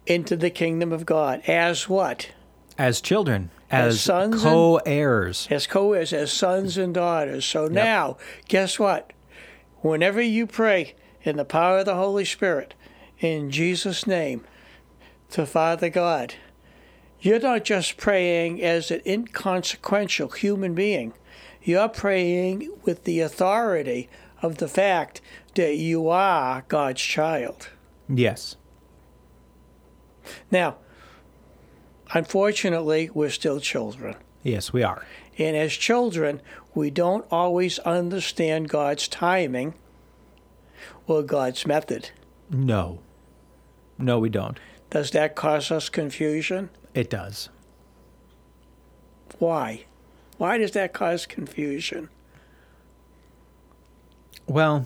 [0.05, 2.29] into the kingdom of God as what?
[2.77, 5.47] As children, As as, sons and- co heirs.
[5.51, 7.45] As co-heirs, as sons and daughters.
[7.45, 9.11] So now, guess what?
[9.81, 12.73] Whenever you pray in the power of the Holy Spirit,
[13.19, 14.45] in Jesus' name,
[15.31, 16.35] to Father God,
[17.21, 21.13] you're not just praying as an inconsequential human being.
[21.61, 24.09] You're praying with the authority
[24.41, 25.21] of the fact
[25.55, 27.69] that you are God's child.
[28.07, 28.55] Yes.
[30.49, 30.77] Now,
[32.13, 34.15] unfortunately, we're still children.
[34.43, 35.05] Yes, we are.
[35.37, 36.41] And as children,
[36.73, 39.73] we don't always understand God's timing
[41.07, 42.11] or God's method.
[42.49, 42.99] No.
[43.97, 44.59] No, we don't.
[44.89, 46.69] Does that cause us confusion?
[46.99, 47.47] It does.
[49.37, 49.85] Why?
[50.37, 52.09] Why does that cause confusion?
[54.47, 54.85] Well,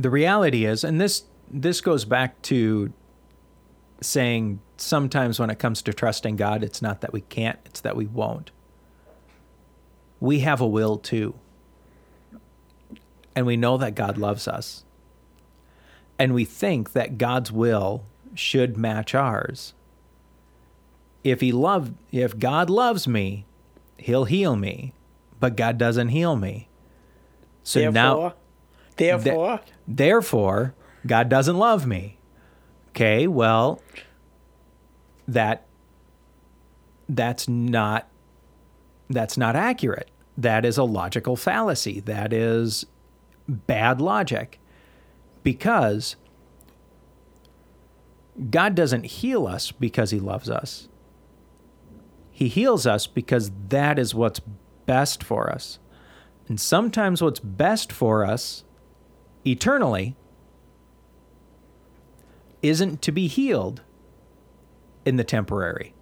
[0.00, 2.92] the reality is, and this this goes back to
[4.00, 7.94] saying sometimes when it comes to trusting God, it's not that we can't, it's that
[7.94, 8.50] we won't.
[10.18, 11.34] We have a will too.
[13.36, 14.82] And we know that God loves us.
[16.18, 19.74] And we think that God's will should match ours.
[21.24, 23.46] if he loved if God loves me,
[23.96, 24.92] he'll heal me,
[25.40, 26.68] but God doesn't heal me.
[27.62, 28.34] So therefore, now
[28.96, 30.74] therefore, therefore
[31.06, 32.18] God doesn't love me.
[32.90, 33.80] Okay, well
[35.28, 35.66] that
[37.08, 38.08] that's not
[39.08, 40.10] that's not accurate.
[40.36, 42.00] That is a logical fallacy.
[42.00, 42.86] That is
[43.46, 44.58] bad logic.
[45.42, 46.16] Because
[48.50, 50.88] God doesn't heal us because he loves us.
[52.30, 54.40] He heals us because that is what's
[54.86, 55.78] best for us.
[56.48, 58.64] And sometimes what's best for us
[59.46, 60.16] eternally
[62.62, 63.82] isn't to be healed
[65.04, 65.94] in the temporary.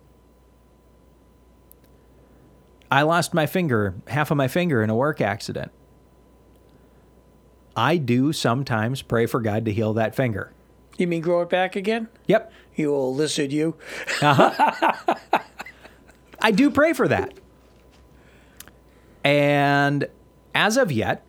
[2.90, 5.72] I lost my finger, half of my finger in a work accident.
[7.76, 10.52] I do sometimes pray for God to heal that finger.
[11.00, 12.08] You mean grow it back again?
[12.26, 12.52] Yep.
[12.76, 13.76] You old lizard, you.
[14.22, 15.18] Uh-huh.
[16.40, 17.34] I do pray for that.
[19.24, 20.08] And
[20.54, 21.24] as of yet,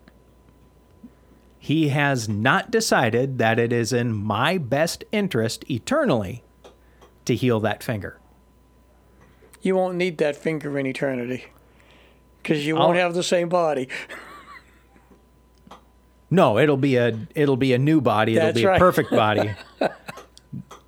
[1.58, 6.42] he has not decided that it is in my best interest eternally
[7.24, 8.18] to heal that finger.
[9.60, 11.44] You won't need that finger in eternity
[12.42, 13.88] because you won't I'll- have the same body.
[16.32, 18.36] No, it'll be a it'll be a new body.
[18.36, 19.52] It'll That's be a perfect body.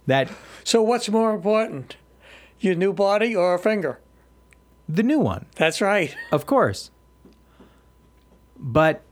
[0.07, 0.31] that
[0.65, 1.97] So what's more important,
[2.61, 4.01] your new body or a finger?
[4.89, 5.47] the new one.
[5.57, 6.15] That's right.
[6.33, 6.91] Of course.
[8.59, 9.03] But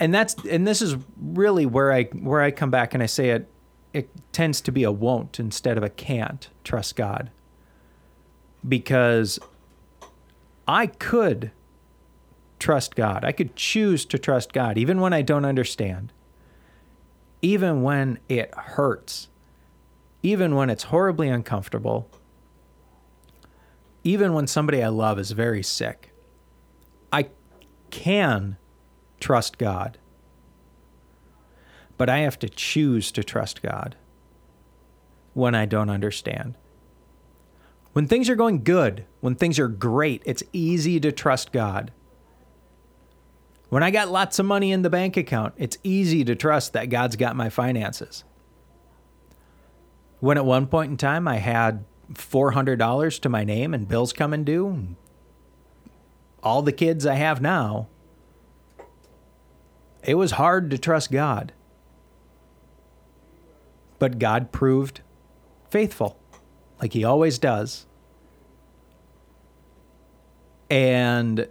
[0.00, 3.30] and that's and this is really where I where I come back and I say
[3.30, 3.48] it
[3.92, 7.30] it tends to be a won't instead of a can't trust God.
[8.66, 9.38] Because
[10.66, 11.52] I could
[12.58, 13.24] trust God.
[13.24, 16.12] I could choose to trust God even when I don't understand.
[17.42, 19.28] Even when it hurts.
[20.22, 22.08] Even when it's horribly uncomfortable.
[24.04, 26.12] Even when somebody I love is very sick.
[27.12, 27.28] I
[27.90, 28.56] can
[29.20, 29.98] trust God.
[31.96, 33.96] But I have to choose to trust God
[35.34, 36.56] when I don't understand.
[37.92, 41.92] When things are going good, when things are great, it's easy to trust God.
[43.68, 46.88] When I got lots of money in the bank account, it's easy to trust that
[46.88, 48.24] God's got my finances.
[50.20, 54.44] When at one point in time I had $400 to my name and bills coming
[54.44, 54.96] due,
[56.42, 57.88] all the kids I have now,
[60.04, 61.52] it was hard to trust God.
[63.98, 65.00] But God proved
[65.70, 66.18] faithful,
[66.80, 67.86] like He always does.
[70.70, 71.48] And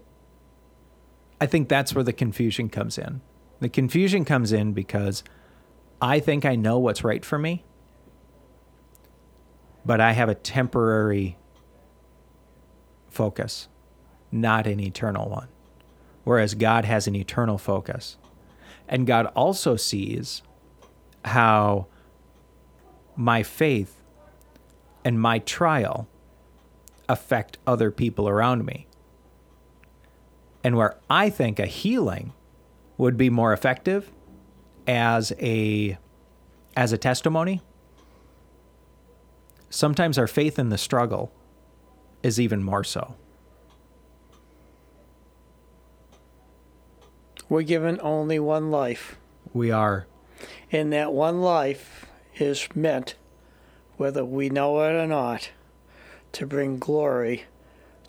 [1.40, 3.22] I think that's where the confusion comes in.
[3.60, 5.24] The confusion comes in because
[6.02, 7.64] I think I know what's right for me,
[9.86, 11.38] but I have a temporary
[13.10, 13.68] focus,
[14.32, 15.48] not an eternal one.
[16.24, 18.18] Whereas God has an eternal focus.
[18.88, 20.42] And God also sees
[21.24, 21.88] how
[23.16, 24.02] my faith
[25.04, 26.08] and my trial
[27.08, 28.88] affect other people around me.
[30.66, 32.34] And where I think a healing
[32.98, 34.10] would be more effective
[34.88, 35.96] as a
[36.76, 37.62] as a testimony,
[39.70, 41.32] sometimes our faith in the struggle
[42.24, 43.14] is even more so.
[47.48, 49.18] We're given only one life,
[49.54, 50.08] We are
[50.72, 53.14] and that one life is meant,
[53.98, 55.52] whether we know it or not,
[56.32, 57.44] to bring glory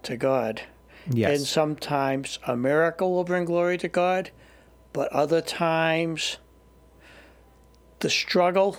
[0.05, 0.62] to God.
[1.11, 1.38] Yes.
[1.38, 4.31] And sometimes a miracle will bring glory to God,
[4.92, 6.38] but other times
[8.01, 8.79] the struggle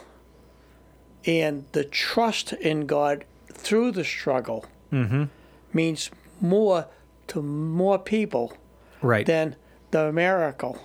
[1.26, 5.26] and the trust in God through the struggle mm-hmm.
[5.74, 6.10] means
[6.40, 6.88] more
[7.28, 8.54] to more people
[9.02, 9.26] Right.
[9.26, 9.56] than
[9.92, 10.82] the miracle.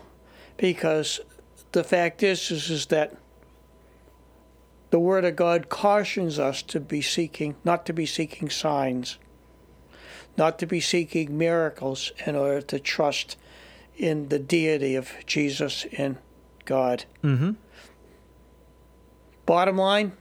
[0.56, 1.20] Because
[1.72, 3.16] the fact is, is, is that
[4.90, 9.16] the Word of God cautions us to be seeking, not to be seeking signs,
[10.36, 13.36] not to be seeking miracles in order to trust
[13.96, 16.16] in the deity of Jesus and
[16.64, 17.04] God.
[17.22, 17.52] mm-hmm.
[19.44, 20.12] Bottom line,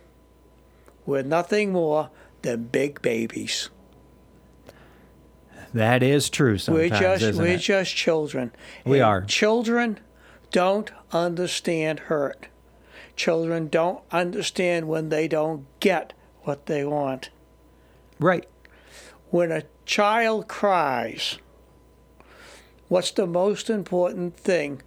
[1.05, 2.09] we're nothing more
[2.41, 3.69] than big babies.
[5.73, 7.57] That is true sometimes, we're just we're it?
[7.57, 8.51] just children.
[8.85, 9.21] We And are.
[9.21, 9.99] Children
[10.51, 12.47] don't understand hurt.
[13.15, 17.29] Children don't understand when they don't get what they want.
[18.19, 18.47] right.
[19.29, 21.37] When a child cries,
[22.87, 24.81] what's the most important thing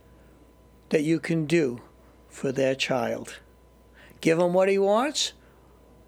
[0.88, 1.82] that you can do
[2.30, 3.38] for their child?
[4.22, 5.34] Give him what he wants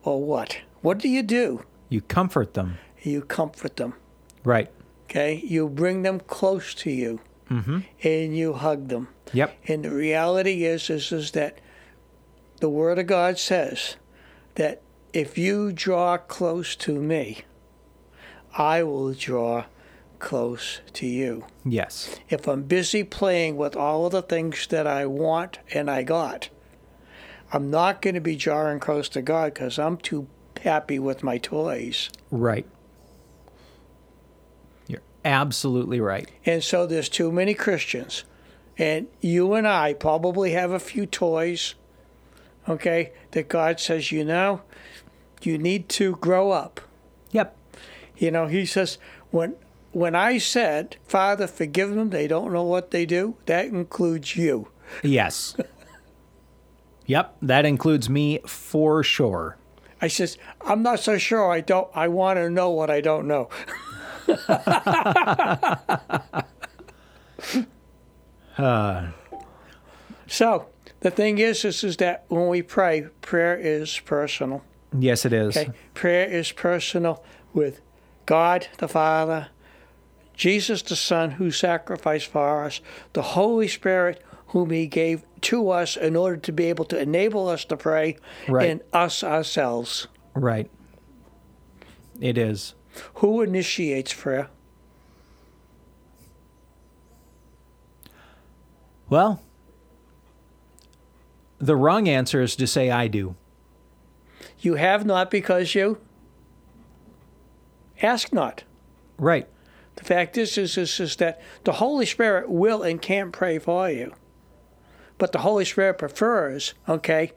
[0.02, 0.60] or what?
[0.80, 1.62] What do you do?
[1.90, 2.78] You comfort them.
[3.02, 3.92] you comfort them.
[4.44, 4.70] Right.
[5.04, 7.20] Okay, you bring them close to you,
[7.50, 7.78] Mm-hmm.
[8.02, 9.06] and you hug them.
[9.32, 9.56] Yep.
[9.68, 11.58] And the reality is, is, is that
[12.60, 13.94] the Word of God says
[14.56, 14.80] that
[15.12, 17.42] if you draw close to me,
[18.56, 19.66] I will draw
[20.18, 21.44] close to you.
[21.64, 22.16] Yes.
[22.30, 26.48] If I'm busy playing with all of the things that I want and I got,
[27.52, 30.26] I'm not going to be drawing close to God because I'm too
[30.62, 32.10] happy with my toys.
[32.30, 32.66] Right.
[34.88, 36.30] You're absolutely right.
[36.44, 38.24] And so there's too many Christians.
[38.78, 41.74] And you and I probably have a few toys,
[42.68, 44.62] okay, that God says, you know,
[45.42, 46.80] you need to grow up.
[48.18, 48.98] You know, He says,
[49.30, 49.56] when
[49.92, 54.68] when I said, Father, forgive them, they don't know what they do, that includes you.
[55.02, 55.56] Yes.
[57.06, 57.34] yep.
[57.40, 59.56] That includes me for sure.
[60.02, 61.50] I says, I'm not so sure.
[61.50, 61.88] I don't.
[61.94, 63.48] I want to know what I don't know.
[68.58, 69.08] Uh,
[70.28, 70.66] So
[71.00, 74.64] the thing is, is, is that when we pray, prayer is personal.
[74.98, 75.56] yes, it is.
[75.56, 77.22] Okay, prayer is personal
[77.54, 77.80] with
[78.26, 79.48] God the Father,
[80.34, 82.80] Jesus the Son, who sacrificed for us,
[83.14, 87.48] the Holy Spirit, whom He gave to us in order to be able to enable
[87.48, 88.16] us to pray,
[88.48, 88.68] Right.
[88.70, 90.08] and us ourselves.
[90.34, 90.70] Right.
[92.20, 92.74] It is.
[93.14, 94.48] Who initiates prayer?
[99.08, 99.40] Well,
[101.58, 103.36] the wrong answer is to say I do.
[104.60, 105.98] You have not because you
[108.02, 108.64] ask not.
[109.18, 109.48] Right.
[109.96, 113.90] The fact is, is, is, is that the Holy Spirit will and can pray for
[113.90, 114.14] you.
[115.18, 117.32] But the Holy Spirit prefers, okay,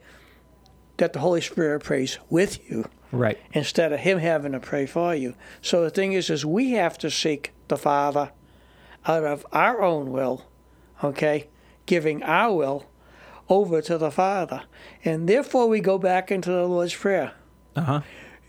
[0.98, 3.38] that the Holy Spirit prays with you Right.
[3.52, 5.34] instead of Him having to pray for you.
[5.62, 8.32] So the thing is, is we have to seek the Father
[9.06, 10.44] out of our own will,
[11.02, 11.48] okay,
[11.86, 12.86] giving our will
[13.48, 14.64] over to the Father.
[15.02, 17.32] And therefore we go back into the Lord's Prayer.
[17.74, 18.00] Uh huh.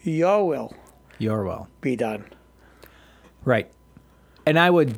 [0.03, 0.75] Your will
[1.21, 1.67] You're well.
[1.81, 2.25] be done.
[3.45, 3.71] Right.
[4.45, 4.97] And I would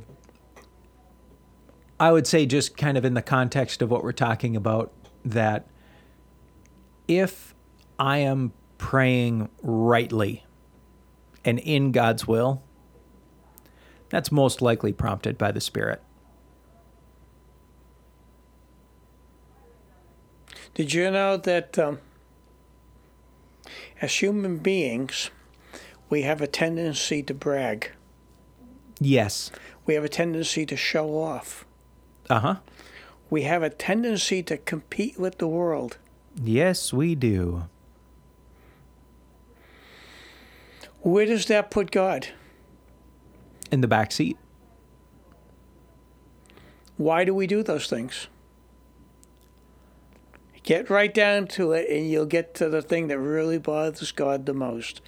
[1.99, 4.93] I would say just kind of in the context of what we're talking about
[5.25, 5.67] that
[7.09, 7.53] if
[7.99, 10.45] I am praying rightly
[11.43, 12.63] and in God's will,
[14.09, 16.01] that's most likely prompted by the Spirit.
[20.73, 21.99] Did you know that um,
[24.01, 25.29] as human beings,
[26.09, 27.91] we have a tendency to brag?
[28.99, 29.51] Yes.
[29.85, 31.65] We have a tendency to show off.
[32.29, 32.55] Uh huh.
[33.29, 35.97] We have a tendency to compete with the world.
[36.41, 37.65] Yes, we do.
[41.01, 42.29] Where does that put God?
[43.71, 44.37] In the back seat.
[46.95, 48.27] Why do we do those things?
[50.63, 54.45] Get right down to it, and you'll get to the thing that really bothers God
[54.45, 55.01] the most.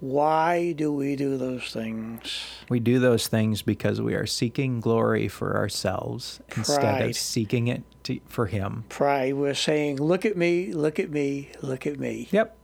[0.00, 2.44] Why do we do those things?
[2.68, 7.82] We do those things because we are seeking glory for ourselves instead of seeking it
[8.04, 8.84] to, for Him.
[8.88, 9.34] Pride.
[9.34, 12.28] We're saying, look at me, look at me, look at me.
[12.30, 12.56] Yep.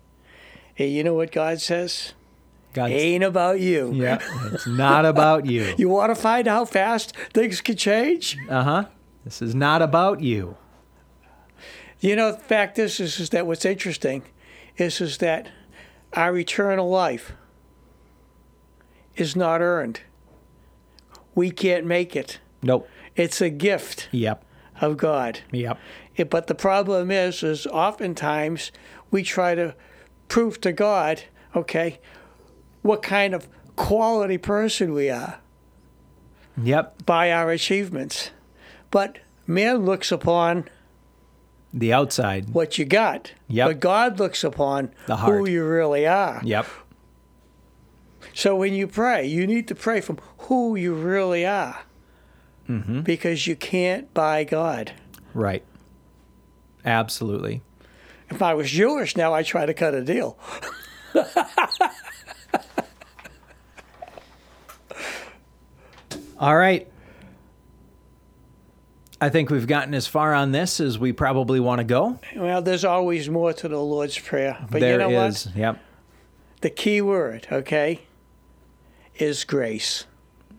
[0.78, 2.12] And you know what God says?
[2.72, 3.92] God's Ain't about you.
[3.94, 4.18] Yeah,
[4.52, 5.74] it's not about you.
[5.78, 8.36] You want to find how fast things can change?
[8.48, 8.84] Uh huh.
[9.24, 10.56] This is not about you.
[12.00, 14.24] You know, the fact is, is, is that what's interesting
[14.76, 15.48] is, is that
[16.14, 17.32] our eternal life
[19.16, 20.00] is not earned.
[21.34, 22.38] We can't make it.
[22.62, 22.88] Nope.
[23.16, 24.44] It's a gift Yep.
[24.80, 25.40] of God.
[25.52, 25.78] Yep.
[26.16, 28.72] It- but the problem is, is oftentimes
[29.10, 29.74] we try to
[30.28, 31.22] prove to God,
[31.54, 32.00] okay,
[32.82, 35.38] what kind of quality person we are
[36.62, 37.04] Yep.
[37.06, 38.30] by our achievements.
[38.90, 40.68] But man looks upon
[41.76, 42.50] The outside.
[42.50, 43.32] what you got.
[43.48, 43.68] Yep.
[43.68, 46.40] But God looks upon The who you really are.
[46.44, 46.66] Yep.
[48.32, 51.80] So when you pray, you need to pray from who you really are.
[52.68, 53.00] Mm-hmm.
[53.00, 54.92] Because you can't buy God.
[55.34, 55.64] Right.
[56.84, 57.60] Absolutely.
[58.30, 60.38] If I was Jewish now, I'd try to cut a deal.
[66.38, 66.88] All right.
[69.20, 72.18] I think we've gotten as far on this as we probably want to go.
[72.36, 74.58] Well, there's always more to the Lord's Prayer.
[74.70, 75.46] But There you know is.
[75.46, 75.56] what?
[75.56, 75.78] Yep.
[76.60, 78.00] The key word, okay,
[79.16, 80.06] is grace.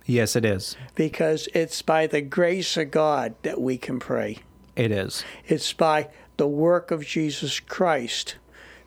[0.06, 0.78] Yes, it is.
[0.94, 4.38] Because it's by the grace of God that we can pray.
[4.76, 5.24] It is.
[5.48, 8.36] It's by the work of Jesus Christ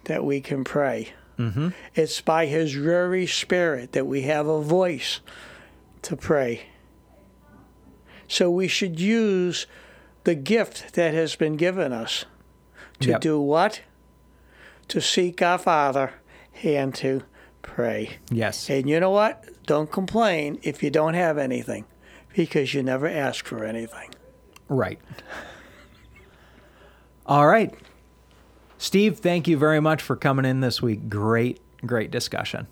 [0.04, 1.08] that we can pray.
[1.38, 1.68] Mm-hmm.
[1.94, 5.20] It's by His very Spirit that we have a voice
[6.02, 6.62] to pray.
[8.28, 9.66] So we should use
[10.24, 12.26] the gift that has been given us
[13.00, 13.20] to Yep.
[13.22, 13.80] do what?
[14.88, 16.12] To seek our Father
[16.62, 17.22] and to
[17.62, 18.18] pray.
[18.30, 18.68] Yes.
[18.70, 19.44] And you know what?
[19.66, 21.84] Don't complain if you don't have anything
[22.34, 24.10] because you never ask for anything.
[24.68, 24.98] Right.
[27.26, 27.74] All right.
[28.78, 31.08] Steve, thank you very much for coming in this week.
[31.08, 32.66] Great, great discussion.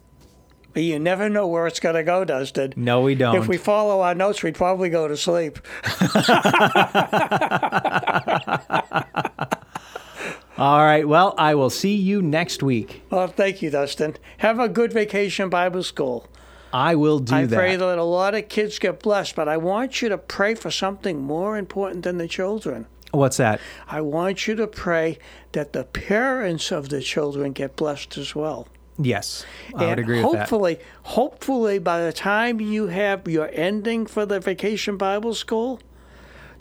[0.76, 2.74] But you never know where it's going to go, Dustin.
[2.76, 3.34] No, we don't.
[3.34, 5.58] If we follow our notes, we'd probably go to sleep.
[10.58, 11.08] All right.
[11.08, 13.04] Well, I will see you next week.
[13.08, 14.16] Well, thank you, Dustin.
[14.36, 16.28] Have a good vacation Bible school.
[16.74, 17.56] I will do I that.
[17.56, 20.70] pray that a lot of kids get blessed, but I want you to pray for
[20.70, 22.84] something more important than the children.
[23.12, 23.62] What's that?
[23.88, 25.16] I want you to pray
[25.52, 28.68] that the parents of the children get blessed as well.
[28.98, 29.44] Yes,
[29.74, 30.38] I would agree with that.
[30.40, 35.80] hopefully, hopefully, by the time you have your ending for the vacation Bible school,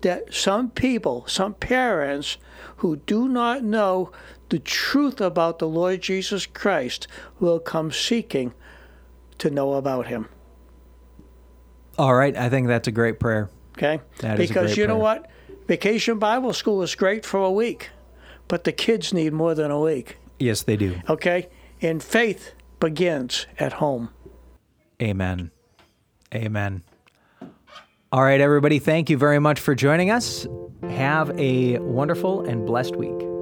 [0.01, 2.37] that some people, some parents
[2.77, 4.11] who do not know
[4.49, 7.07] the truth about the Lord Jesus Christ
[7.39, 8.53] will come seeking
[9.37, 10.27] to know about Him.
[11.97, 12.35] All right.
[12.35, 13.49] I think that's a great prayer.
[13.77, 14.01] Okay?
[14.19, 15.21] That is because you know prayer.
[15.21, 15.29] what?
[15.67, 17.89] Vacation Bible school is great for a week,
[18.47, 20.17] but the kids need more than a week.
[20.37, 21.01] Yes, they do.
[21.09, 21.47] Okay?
[21.85, 24.09] And faith begins at home.
[24.99, 25.51] Amen.
[26.33, 26.81] Amen.
[28.11, 28.79] All right, everybody.
[28.79, 30.47] Thank you very much for joining us.
[30.89, 33.34] Have a wonderful and blessed week.